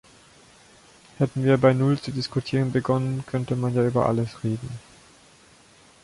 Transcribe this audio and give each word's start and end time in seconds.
Hätten 1.19 1.43
wir 1.43 1.59
bei 1.59 1.73
Null 1.73 2.01
zu 2.01 2.11
diskutieren 2.11 2.71
begonnen, 2.71 3.23
könnte 3.27 3.55
man 3.55 3.75
ja 3.75 3.85
über 3.85 4.07
alles 4.07 4.43
reden. 4.43 4.71